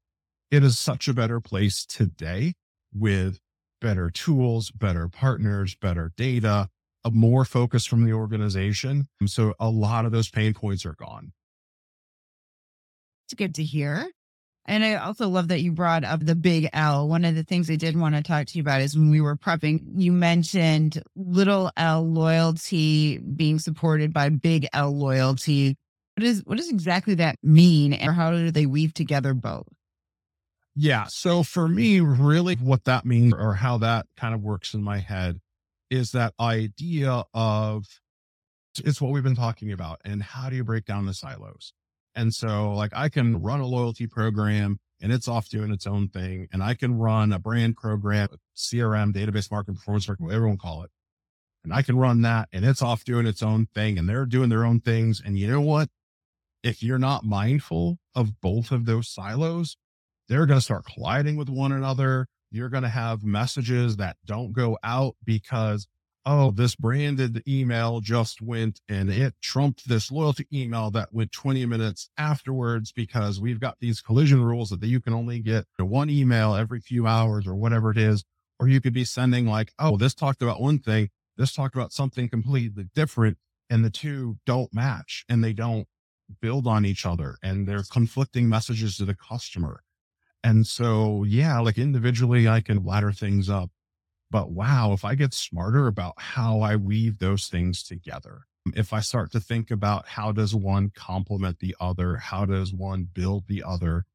[0.51, 2.53] it is such a better place today
[2.93, 3.39] with
[3.79, 6.67] better tools, better partners, better data,
[7.05, 9.07] a more focus from the organization.
[9.25, 11.31] So a lot of those pain points are gone.
[13.25, 14.09] It's good to hear.
[14.69, 17.07] And I also love that you brought up the big L.
[17.07, 19.19] One of the things I did want to talk to you about is when we
[19.19, 25.75] were prepping, you mentioned little L loyalty being supported by big L loyalty.
[26.15, 29.65] What is what does exactly that mean and how do they weave together both?
[30.75, 31.05] Yeah.
[31.09, 34.99] So for me, really what that means or how that kind of works in my
[34.99, 35.39] head
[35.89, 37.87] is that idea of
[38.77, 39.99] it's what we've been talking about.
[40.05, 41.73] And how do you break down the silos?
[42.15, 46.09] And so like I can run a loyalty program and it's off doing its own
[46.09, 46.47] thing.
[46.51, 50.83] And I can run a brand program, CRM, database marketing, performance marketing, whatever you call
[50.83, 50.91] it.
[51.63, 54.49] And I can run that and it's off doing its own thing and they're doing
[54.49, 55.21] their own things.
[55.23, 55.89] And you know what?
[56.63, 59.77] If you're not mindful of both of those silos,
[60.27, 62.27] they're going to start colliding with one another.
[62.51, 65.87] You're going to have messages that don't go out because
[66.25, 71.65] oh, this branded email just went and it trumped this loyalty email that went 20
[71.65, 76.55] minutes afterwards because we've got these collision rules that you can only get one email
[76.55, 78.23] every few hours or whatever it is.
[78.59, 81.93] Or you could be sending like, oh, this talked about one thing, this talked about
[81.93, 83.37] something completely different,
[83.69, 85.87] and the two don't match and they don't
[86.41, 89.81] build on each other and they're conflicting messages to the customer.
[90.43, 93.71] And so, yeah, like individually, I can ladder things up
[94.31, 98.41] but wow, if I get smarter about how I weave those things together,
[98.75, 103.07] if I start to think about how does one complement the other, how does one
[103.11, 104.05] build the other,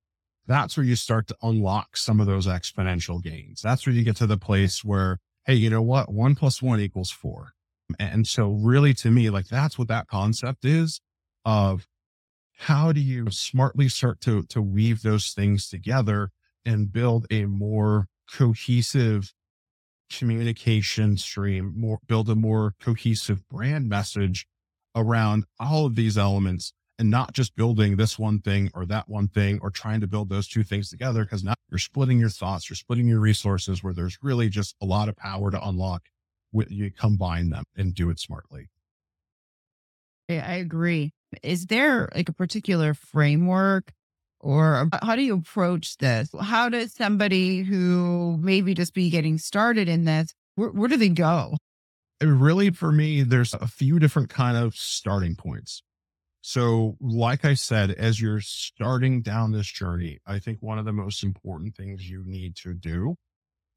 [0.46, 3.62] that's where you start to unlock some of those exponential gains.
[3.62, 6.12] That's where you get to the place where, hey, you know what?
[6.12, 7.52] One plus one equals four.
[7.98, 11.00] And so really to me, like that's what that concept is
[11.44, 11.86] of
[12.58, 16.30] how do you smartly start to, to weave those things together
[16.64, 19.32] and build a more cohesive
[20.10, 24.46] communication stream, more build a more cohesive brand message
[24.94, 29.28] around all of these elements and not just building this one thing or that one
[29.28, 32.70] thing or trying to build those two things together because now you're splitting your thoughts,
[32.70, 36.02] you're splitting your resources where there's really just a lot of power to unlock
[36.52, 38.68] when you combine them and do it smartly.
[40.28, 41.12] I agree.
[41.42, 43.92] Is there like a particular framework
[44.44, 46.28] or how do you approach this?
[46.38, 51.08] How does somebody who maybe just be getting started in this, where, where do they
[51.08, 51.56] go?
[52.20, 55.82] It really, for me, there's a few different kind of starting points.
[56.42, 60.92] So, like I said, as you're starting down this journey, I think one of the
[60.92, 63.16] most important things you need to do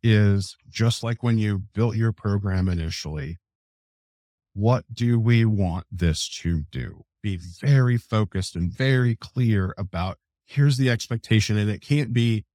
[0.04, 3.38] is just like when you built your program initially,
[4.54, 7.06] what do we want this to do?
[7.24, 10.18] Be very focused and very clear about
[10.48, 11.58] here's the expectation.
[11.58, 12.46] And it can't be,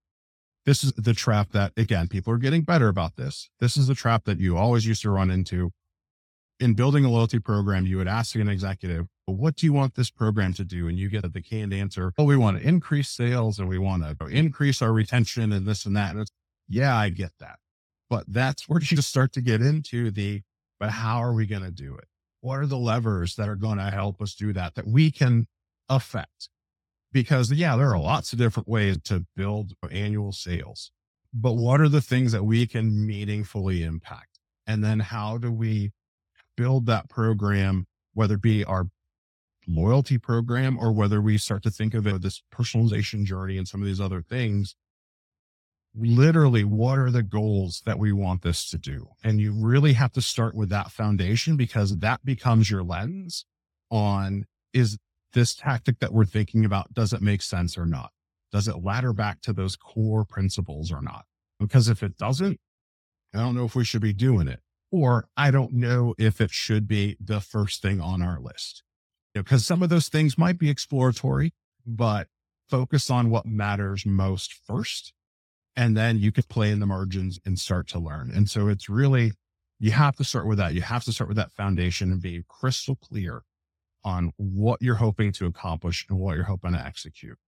[0.65, 3.51] this is the trap that, again, people are getting better about this.
[3.61, 5.71] This is the trap that you always used to run into.
[6.59, 9.95] In building a loyalty program, you would ask an executive, well, what do you want
[9.95, 10.87] this program to do?
[10.89, 14.05] And you get the canned answer, oh, we want to increase sales and we want
[14.05, 16.15] to increase our retention and this and that.
[16.15, 16.27] And
[16.69, 17.59] yeah, I get that.
[18.09, 20.43] But that's where you just start to get into the,
[20.79, 22.05] but how are we going to do it?
[22.41, 25.47] What are the levers that are going to help us do that, that we can
[25.89, 26.49] affect?
[27.13, 30.91] Because yeah, there are lots of different ways to build annual sales,
[31.35, 34.39] but what are the things that we can meaningfully impact?
[34.67, 35.93] And then how do we
[36.57, 38.87] build that program, whether it be our
[39.67, 43.81] loyalty program or whether we start to think of it this personalization journey and some
[43.81, 44.75] of these other things
[45.95, 50.13] literally what are the goals that we want this to do and you really have
[50.13, 53.45] to start with that foundation because that becomes your lens
[53.91, 54.99] on is
[55.33, 58.11] this tactic that we're thinking about does it make sense or not
[58.51, 61.25] does it ladder back to those core principles or not
[61.59, 62.59] because if it doesn't
[63.35, 66.51] i don't know if we should be doing it or i don't know if it
[66.51, 68.83] should be the first thing on our list
[69.35, 71.55] because you know, some of those things might be exploratory,
[71.87, 72.29] but
[72.69, 75.13] focus on what matters most first.
[75.75, 78.31] And then you could play in the margins and start to learn.
[78.35, 79.33] And so it's really,
[79.79, 80.75] you have to start with that.
[80.75, 83.43] You have to start with that foundation and be crystal clear
[84.05, 87.39] on what you're hoping to accomplish and what you're hoping to execute.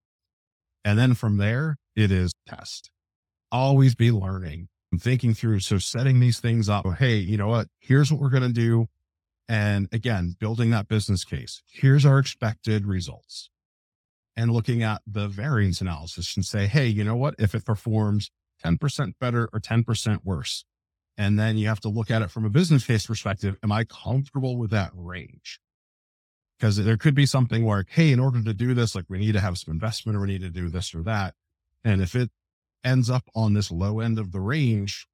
[0.85, 2.90] And then from there, it is test.
[3.51, 5.61] Always be learning and thinking through.
[5.61, 6.87] So setting these things up.
[6.99, 7.69] Hey, you know what?
[7.81, 8.87] Here's what we're going to do.
[9.49, 11.62] And again, building that business case.
[11.67, 13.51] Here's our expected results
[14.37, 17.35] and looking at the variance analysis and say, Hey, you know what?
[17.38, 18.31] If it performs
[18.64, 20.64] 10% better or 10% worse,
[21.17, 23.57] and then you have to look at it from a business case perspective.
[23.62, 25.61] Am I comfortable with that range?
[26.64, 29.33] Because there could be something where, Hey, in order to do this, like we need
[29.33, 31.35] to have some investment or we need to do this or that.
[31.85, 32.31] And if it
[32.83, 35.07] ends up on this low end of the range,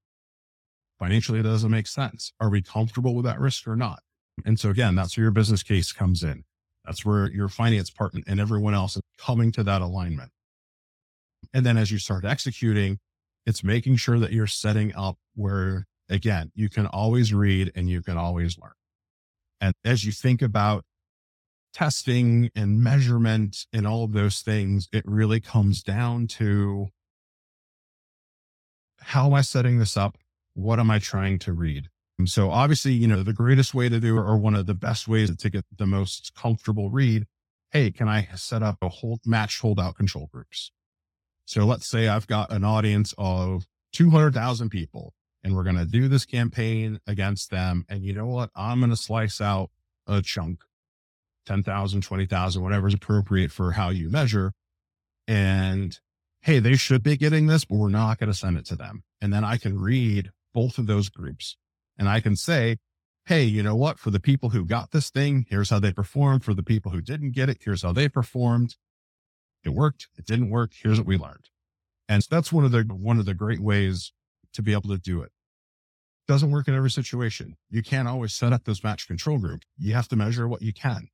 [1.01, 2.33] financially, it doesn't make sense.
[2.39, 3.99] Are we comfortable with that risk or not?
[4.45, 6.45] And so again, that's where your business case comes in.
[6.85, 10.31] That's where your finance partner and everyone else is coming to that alignment.
[11.53, 13.01] And then as you start executing,
[13.45, 18.03] it's making sure that you're setting up where again, you can always read and you
[18.03, 18.71] can always learn.
[19.61, 20.85] And as you think about
[21.73, 26.89] testing and measurement and all of those things, it really comes down to
[29.01, 30.19] how am I setting this up?
[30.55, 31.89] What am I trying to read?
[32.27, 35.35] So obviously, you know, the greatest way to do or one of the best ways
[35.35, 37.27] to get the most comfortable read.
[37.71, 40.73] Hey, can I set up a hold match holdout control groups?
[41.47, 46.09] So let's say I've got an audience of 200,000 people and we're going to do
[46.09, 47.85] this campaign against them.
[47.89, 48.51] And you know what?
[48.55, 49.71] I'm going to slice out
[50.07, 50.61] a chunk,
[51.51, 54.53] 10,000, 20,000, whatever is appropriate for how you measure.
[55.27, 55.99] And
[56.43, 59.03] hey, they should be getting this, but we're not going to send it to them.
[59.21, 61.57] And then I can read both of those groups
[61.99, 62.77] and I can say,
[63.27, 63.99] Hey, you know what?
[63.99, 66.45] For the people who got this thing, here's how they performed.
[66.45, 68.77] For the people who didn't get it, here's how they performed.
[69.65, 70.07] It worked.
[70.17, 70.71] It didn't work.
[70.81, 71.51] Here's what we learned.
[72.09, 74.13] And that's one of the, one of the great ways
[74.53, 75.33] to be able to do it.
[76.29, 77.57] Doesn't work in every situation.
[77.69, 79.63] You can't always set up this match control group.
[79.77, 81.09] You have to measure what you can.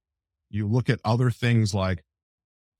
[0.50, 2.02] You look at other things like,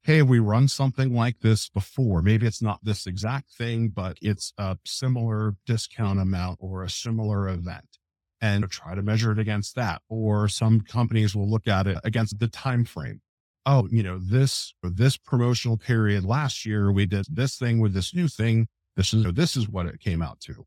[0.03, 2.23] Hey, we run something like this before.
[2.23, 7.49] Maybe it's not this exact thing, but it's a similar discount amount or a similar
[7.49, 7.99] event
[8.41, 10.03] and try to measure it against that.
[10.09, 13.21] Or some companies will look at it against the time frame.
[13.65, 18.15] Oh, you know, this this promotional period last year, we did this thing with this
[18.15, 18.69] new thing.
[18.95, 20.67] This is this is what it came out to.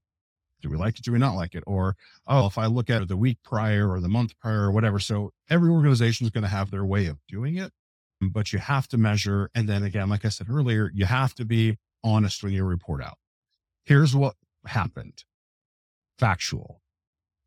[0.62, 1.04] Do we like it?
[1.04, 1.64] Do we not like it?
[1.66, 1.96] Or
[2.28, 5.00] oh, if I look at it the week prior or the month prior or whatever.
[5.00, 7.72] So every organization is going to have their way of doing it,
[8.22, 9.50] but you have to measure.
[9.56, 13.04] And then again, like I said earlier, you have to be honest when you report
[13.04, 13.18] out.
[13.86, 15.24] Here's what happened.
[16.18, 16.82] Factual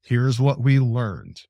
[0.03, 1.42] here's what we learned.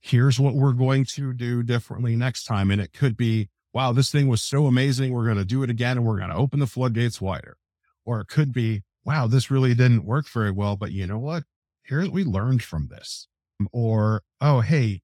[0.00, 2.70] Here's what we're going to do differently next time.
[2.70, 5.12] And it could be, wow, this thing was so amazing.
[5.12, 7.56] We're going to do it again and we're going to open the floodgates wider.
[8.06, 10.76] Or it could be, wow, this really didn't work very well.
[10.76, 11.44] But you know what?
[11.82, 13.26] Here's we learned from this.
[13.72, 15.02] Or, oh, hey,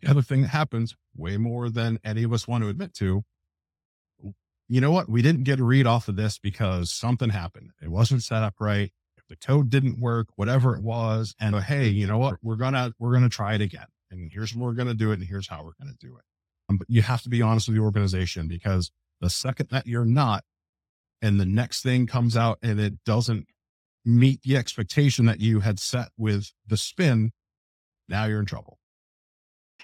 [0.00, 3.24] the other thing that happens way more than any of us want to admit to.
[4.70, 5.08] You know what?
[5.08, 7.70] We didn't get a read off of this because something happened.
[7.82, 8.92] It wasn't set up right
[9.28, 11.34] the code didn't work, whatever it was.
[11.40, 12.36] And uh, hey, you know what?
[12.42, 13.86] We're gonna we're gonna try it again.
[14.10, 16.24] And here's when we're gonna do it, and here's how we're gonna do it.
[16.68, 20.04] Um, but you have to be honest with the organization because the second that you're
[20.04, 20.44] not,
[21.22, 23.46] and the next thing comes out and it doesn't
[24.04, 27.32] meet the expectation that you had set with the spin,
[28.08, 28.78] now you're in trouble.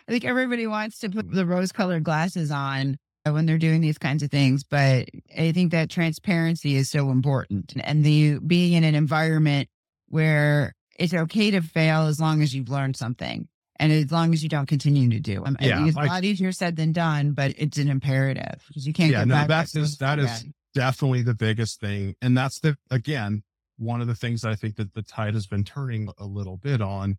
[0.08, 1.36] I think everybody wants to put mm-hmm.
[1.36, 4.64] the rose colored glasses on when they're doing these kinds of things.
[4.64, 9.68] But I think that transparency is so important and the being in an environment
[10.08, 14.42] where it's okay to fail as long as you've learned something and as long as
[14.42, 15.44] you don't continue to do.
[15.44, 18.86] I yeah, think it's a lot easier said than done, but it's an imperative because
[18.86, 19.10] you can't.
[19.10, 23.42] Yeah, no, that is that is definitely the biggest thing, and that's the again
[23.76, 26.80] one of the things I think that the tide has been turning a little bit
[26.80, 27.18] on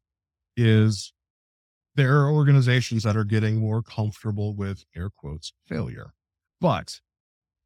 [0.56, 1.14] is
[1.96, 6.14] there are organizations that are getting more comfortable with air quotes failure,
[6.62, 7.00] but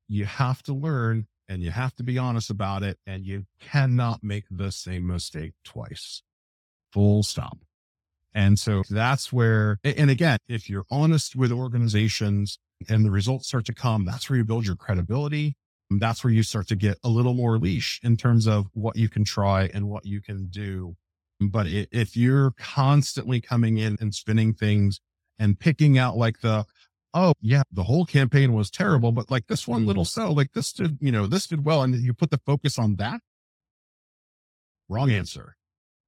[0.08, 4.24] you have to learn and you have to be honest about it and you cannot
[4.24, 6.22] make the same mistake twice.
[6.94, 7.60] Full stop.
[8.34, 13.66] And so that's where, and again, if you're honest with organizations and the results start
[13.66, 15.56] to come, that's where you build your credibility.
[15.90, 19.10] That's where you start to get a little more leash in terms of what you
[19.10, 20.96] can try and what you can do.
[21.40, 25.00] But if you're constantly coming in and spinning things
[25.40, 26.66] and picking out like the,
[27.14, 30.22] oh yeah, the whole campaign was terrible, but like this one little mm-hmm.
[30.22, 31.82] cell, like this did, you know, this did well.
[31.82, 33.22] And you put the focus on that.
[34.90, 35.56] Wrong answer.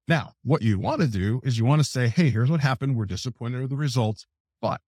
[0.06, 2.96] Now, what you want to do is you want to say, Hey, here's what happened.
[2.96, 4.26] We're disappointed with the results,
[4.60, 4.80] but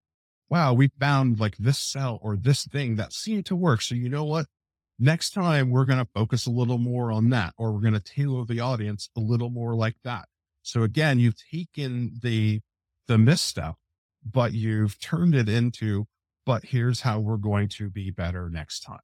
[0.50, 3.82] wow, we found like this cell or this thing that seemed to work.
[3.82, 4.46] So you know what?
[4.98, 8.00] Next time we're going to focus a little more on that, or we're going to
[8.00, 10.26] tailor the audience a little more like that.
[10.62, 12.60] So again, you've taken the,
[13.08, 13.74] the misstep,
[14.24, 16.06] but you've turned it into,
[16.46, 19.00] but here's how we're going to be better next time.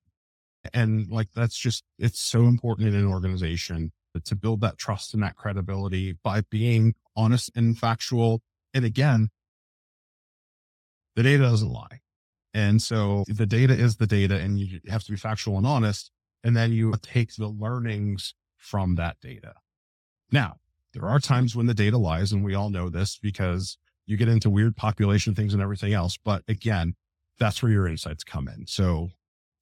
[0.73, 3.93] And like, that's just, it's so important in an organization
[4.25, 8.43] to build that trust and that credibility by being honest and factual.
[8.75, 9.31] And again,
[11.17, 12.01] the data doesn't lie.
[12.53, 16.11] And so the data is the data and you have to be factual and honest.
[16.43, 19.55] And then you take the learnings from that data.
[20.33, 20.57] Now,
[20.93, 24.29] there are times when the data lies and we all know this because you get
[24.29, 26.17] into weird population things and everything else.
[26.17, 26.95] But again,
[27.39, 28.67] that's where your insights come in.
[28.67, 29.11] So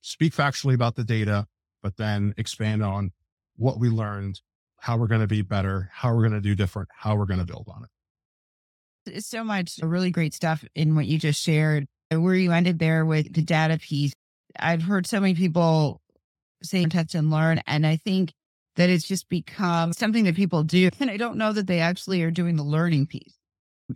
[0.00, 1.46] speak factually about the data,
[1.82, 3.12] but then expand on
[3.56, 4.40] what we learned,
[4.78, 7.40] how we're going to be better, how we're going to do different, how we're going
[7.40, 7.90] to build on it.
[9.16, 13.04] It's so much really great stuff in what you just shared, where you ended there
[13.04, 14.12] with the data piece.
[14.58, 16.00] I've heard so many people
[16.62, 17.60] say test and learn.
[17.66, 18.32] And I think
[18.76, 20.90] that it's just become something that people do.
[21.00, 23.34] And I don't know that they actually are doing the learning piece.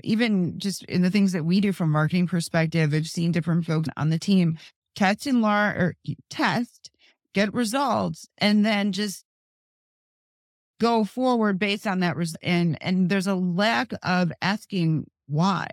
[0.03, 3.89] Even just in the things that we do from marketing perspective, I've seen different folks
[3.97, 4.59] on the team
[4.95, 5.95] test and learn or
[6.31, 6.91] test,
[7.35, 9.25] get results, and then just
[10.81, 12.17] go forward based on that.
[12.17, 15.69] Res- and, and there's a lack of asking why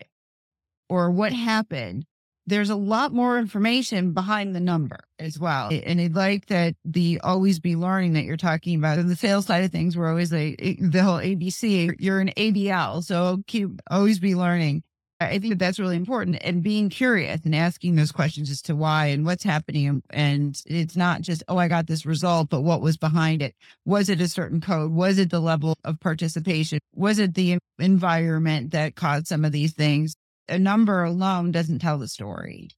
[0.90, 2.06] or what happened.
[2.50, 5.70] There's a lot more information behind the number as well.
[5.72, 8.98] And I'd like that the always be learning that you're talking about.
[8.98, 13.04] And the sales side of things, we're always like the whole ABC, you're an ABL.
[13.04, 14.82] So keep always be learning.
[15.22, 18.76] I think that that's really important and being curious and asking those questions as to
[18.76, 20.02] why and what's happening.
[20.10, 23.54] And it's not just, oh, I got this result, but what was behind it?
[23.86, 24.92] Was it a certain code?
[24.92, 26.80] Was it the level of participation?
[26.96, 30.16] Was it the environment that caused some of these things?
[30.50, 32.70] A number alone doesn't tell the story.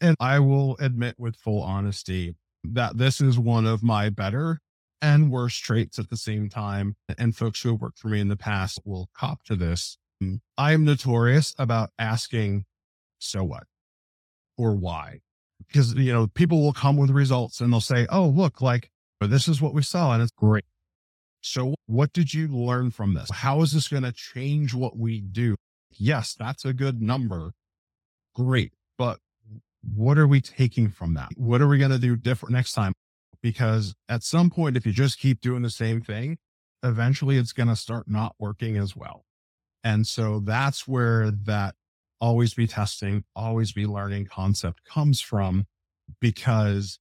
[0.00, 2.34] And I will admit with full honesty
[2.64, 4.60] that this is one of my better
[5.00, 6.96] and worst traits at the same time.
[7.16, 9.98] And folks who have worked for me in the past will cop to this
[10.56, 12.64] I'm notorious about asking,
[13.18, 13.64] so what
[14.56, 15.20] or why?
[15.66, 18.90] Because, you know, people will come with results and they'll say, oh, look, like
[19.20, 20.64] this is what we saw and it's great.
[21.42, 23.30] So what did you learn from this?
[23.30, 25.56] How is this going to change what we do?
[25.98, 27.52] Yes, that's a good number.
[28.34, 28.72] Great.
[28.98, 29.18] But
[29.94, 31.30] what are we taking from that?
[31.36, 32.92] What are we going to do different next time?
[33.42, 36.38] Because at some point, if you just keep doing the same thing,
[36.82, 39.24] eventually it's going to start not working as well.
[39.84, 41.74] And so that's where that
[42.20, 45.66] always be testing, always be learning concept comes from
[46.20, 46.98] because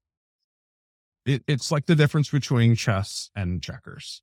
[1.25, 4.21] it, it's like the difference between chess and checkers.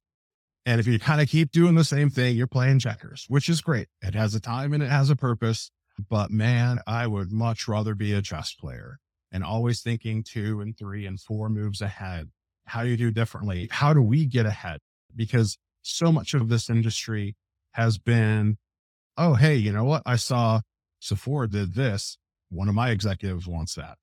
[0.65, 3.61] And if you kind of keep doing the same thing, you're playing checkers, which is
[3.61, 3.89] great.
[4.01, 5.71] It has a time and it has a purpose.
[6.09, 8.99] But man, I would much rather be a chess player
[9.33, 12.31] and always thinking two and three and four moves ahead.
[12.67, 13.69] How do you do differently?
[13.71, 14.79] How do we get ahead?
[15.15, 17.37] Because so much of this industry
[17.73, 18.59] has been,
[19.17, 20.03] oh, hey, you know what?
[20.07, 20.61] I saw
[21.01, 22.19] Sephora did this.
[22.51, 23.97] One of my executives wants that.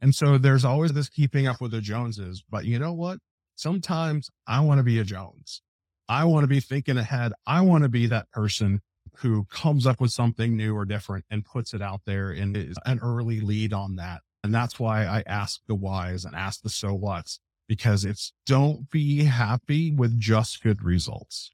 [0.00, 2.44] And so there's always this keeping up with the Joneses.
[2.48, 3.18] But you know what?
[3.56, 5.62] Sometimes I want to be a Jones.
[6.08, 7.32] I want to be thinking ahead.
[7.46, 8.80] I want to be that person
[9.18, 12.76] who comes up with something new or different and puts it out there and is
[12.84, 14.22] an early lead on that.
[14.42, 18.90] And that's why I ask the whys and ask the so whats because it's don't
[18.90, 21.50] be happy with just good results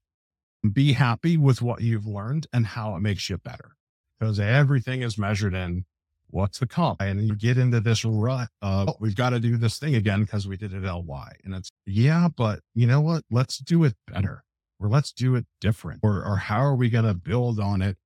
[0.73, 3.77] be happy with what you've learned and how it makes you better
[4.19, 5.85] because everything is measured in
[6.31, 9.57] what's the comp and you get into this rut of oh, we've got to do
[9.57, 13.24] this thing again because we did it ly and it's yeah but you know what
[13.31, 14.43] let's do it better
[14.78, 17.97] or let's do it different or or how are we going to build on it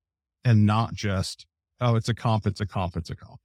[0.43, 1.45] and not just
[1.81, 3.41] oh it's a comp it's a comp it's a comp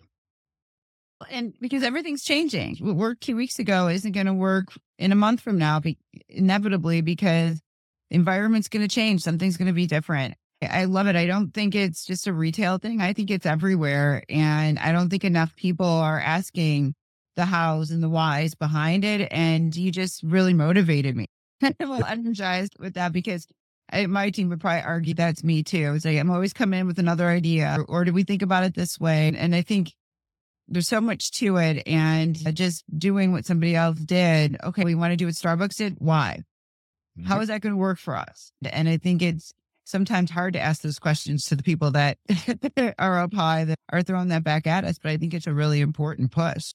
[1.30, 5.16] and because everything's changing what worked two weeks ago isn't going to work in a
[5.16, 7.60] month from now be- inevitably because
[8.10, 9.22] environment's going to change.
[9.22, 10.34] Something's going to be different.
[10.62, 11.16] I love it.
[11.16, 13.00] I don't think it's just a retail thing.
[13.00, 14.22] I think it's everywhere.
[14.28, 16.94] And I don't think enough people are asking
[17.36, 19.28] the hows and the whys behind it.
[19.30, 21.26] And you just really motivated me.
[21.62, 23.46] I'm energized with that because
[23.92, 25.92] I, my team would probably argue that's me too.
[25.94, 28.64] It's like I'm always coming in with another idea, or, or do we think about
[28.64, 29.32] it this way?
[29.36, 29.92] And I think
[30.68, 34.56] there's so much to it, and just doing what somebody else did.
[34.62, 35.96] Okay, we want to do what Starbucks did.
[35.98, 36.44] Why?
[37.26, 37.46] How Mm-hmm.
[37.46, 38.52] that going to work for us?
[38.64, 39.52] And I think it's
[39.84, 42.18] sometimes hard to ask those questions to the people that
[42.98, 44.98] are up high that are throwing that back at us.
[44.98, 46.72] But I think it's a really important push.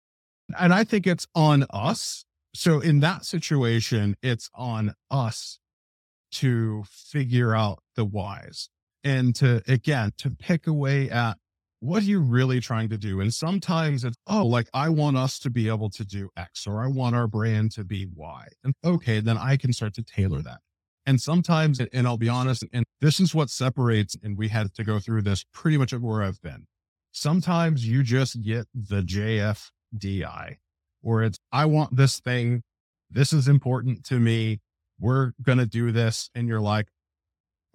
[0.57, 2.25] And I think it's on us.
[2.53, 5.59] So in that situation, it's on us
[6.33, 8.69] to figure out the whys
[9.03, 11.37] and to, again, to pick away at
[11.79, 13.21] what are you really trying to do?
[13.21, 16.83] And sometimes it's, oh, like I want us to be able to do X or
[16.83, 18.47] I want our brand to be Y.
[18.63, 20.61] And okay, then I can start to tailor that.
[21.05, 24.83] And sometimes, and I'll be honest, and this is what separates, and we had to
[24.83, 26.65] go through this pretty much where I've been.
[27.11, 30.57] Sometimes you just get the JFDI,
[31.01, 32.63] where it's, I want this thing.
[33.09, 34.61] This is important to me.
[34.99, 36.29] We're going to do this.
[36.33, 36.87] And you're like,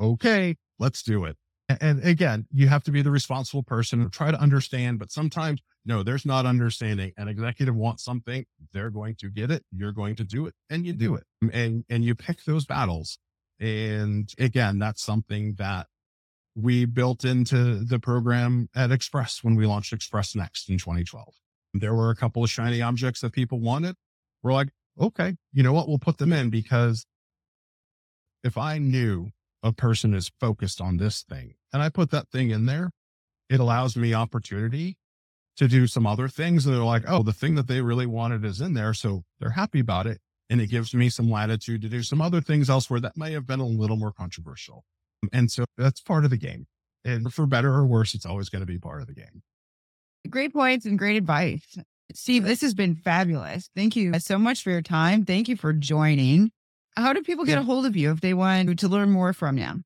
[0.01, 1.37] okay, let's do it.
[1.81, 5.61] And again, you have to be the responsible person and try to understand, but sometimes
[5.85, 7.13] no, there's not understanding.
[7.17, 10.85] An executive wants something, they're going to get it, you're going to do it, and
[10.85, 11.25] you do it.
[11.53, 13.19] And and you pick those battles.
[13.59, 15.87] And again, that's something that
[16.55, 21.35] we built into the program at Express when we launched Express Next in 2012.
[21.75, 23.97] There were a couple of shiny objects that people wanted.
[24.43, 24.69] We're like,
[25.01, 25.89] okay, you know what?
[25.89, 27.07] We'll put them in because
[28.43, 29.31] if I knew
[29.63, 32.91] a person is focused on this thing and I put that thing in there,
[33.49, 34.97] it allows me opportunity
[35.61, 36.65] to do some other things.
[36.65, 38.95] And they're like, oh, the thing that they really wanted is in there.
[38.95, 40.19] So they're happy about it.
[40.49, 43.47] And it gives me some latitude to do some other things elsewhere that may have
[43.47, 44.85] been a little more controversial.
[45.35, 46.67] And so that's part of the game.
[47.05, 49.43] And for better or worse, it's always going to be part of the game.
[50.31, 51.77] Great points and great advice.
[52.15, 53.69] Steve, this has been fabulous.
[53.77, 55.27] Thank you so much for your time.
[55.27, 56.51] Thank you for joining.
[56.97, 57.61] How do people get Yeah.
[57.61, 59.85] a hold of you if they want to learn more from you?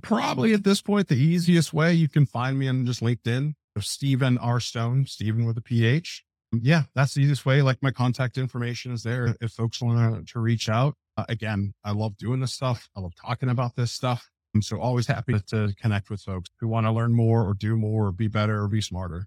[0.00, 3.54] Probably at this point, the easiest way you can find me on just LinkedIn,
[3.84, 4.60] Stephen R.
[4.60, 6.24] Stone, Stephen with a PH.
[6.52, 7.62] Yeah, that's the easiest way.
[7.62, 10.94] Like my contact information is there if folks want to reach out.
[11.16, 12.88] Uh, again, I love doing this stuff.
[12.96, 14.28] I love talking about this stuff.
[14.54, 17.76] I'm so always happy to connect with folks who want to learn more or do
[17.76, 19.26] more or be better or be smarter.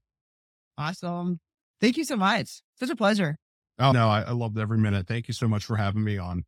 [0.78, 1.40] Awesome.
[1.82, 2.62] Thank you so much.
[2.80, 3.38] Such a pleasure.
[3.78, 5.08] Oh, no, I, I loved every minute.
[5.08, 6.46] Thank you so much for having me on.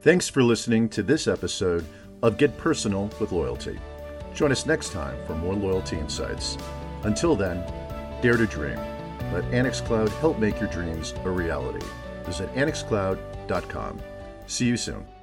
[0.00, 1.86] Thanks for listening to this episode
[2.22, 3.78] of Get Personal with Loyalty.
[4.34, 6.58] Join us next time for more loyalty insights.
[7.04, 7.64] Until then,
[8.20, 8.78] dare to dream.
[9.32, 11.84] Let Annex Cloud help make your dreams a reality.
[12.24, 14.00] Visit annexcloud.com.
[14.46, 15.13] See you soon.